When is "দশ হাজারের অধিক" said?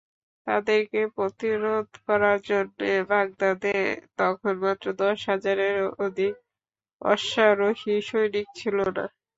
5.01-6.33